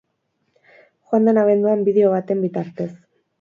[1.11, 2.89] Joan den abenduan bideo baten bitartez.